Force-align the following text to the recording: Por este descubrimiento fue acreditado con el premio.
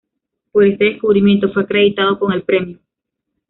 Por 0.51 0.63
este 0.65 0.85
descubrimiento 0.85 1.53
fue 1.53 1.61
acreditado 1.61 2.17
con 2.17 2.31
el 2.33 2.41
premio. 2.41 2.79